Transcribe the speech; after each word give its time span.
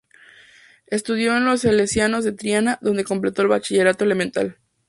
Estudió 0.87 1.37
en 1.37 1.45
los 1.45 1.61
Salesianos 1.61 2.23
de 2.25 2.31
Triana, 2.31 2.79
donde 2.81 3.03
completó 3.03 3.43
el 3.43 3.49
bachillerato 3.49 4.03
elemental. 4.03 4.57